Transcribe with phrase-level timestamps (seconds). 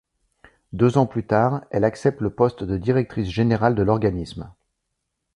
[0.73, 4.51] Deux ans plus tard, elle accepte le poste de directrice générale de l'organisme.